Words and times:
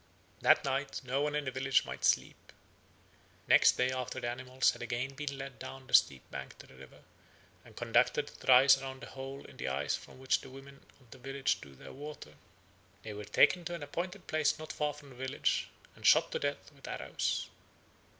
That 0.39 0.65
night 0.65 1.01
no 1.03 1.21
one 1.21 1.35
in 1.35 1.45
the 1.45 1.51
village 1.51 1.85
might 1.85 2.03
sleep. 2.03 2.51
Next 3.47 3.73
day, 3.73 3.91
after 3.91 4.19
the 4.19 4.29
animals 4.31 4.71
had 4.71 4.79
been 4.89 5.11
again 5.15 5.37
led 5.37 5.59
down 5.59 5.85
the 5.85 5.93
steep 5.93 6.23
bank 6.31 6.57
to 6.57 6.65
the 6.65 6.73
river, 6.73 7.03
and 7.63 7.75
conducted 7.75 8.27
thrice 8.27 8.81
round 8.81 9.03
the 9.03 9.09
hole 9.09 9.45
in 9.45 9.57
the 9.57 9.67
ice 9.67 9.95
from 9.95 10.17
which 10.17 10.41
the 10.41 10.49
women 10.49 10.81
of 10.99 11.11
the 11.11 11.19
village 11.19 11.61
drew 11.61 11.75
their 11.75 11.93
water, 11.93 12.33
they 13.03 13.13
were 13.13 13.25
taken 13.25 13.63
to 13.65 13.75
an 13.75 13.83
appointed 13.83 14.25
place 14.25 14.57
not 14.57 14.73
far 14.73 14.95
from 14.95 15.09
the 15.09 15.15
village, 15.15 15.69
and 15.95 16.03
shot 16.03 16.31
to 16.31 16.39
death 16.39 16.71
with 16.73 16.87
arrows. 16.87 17.51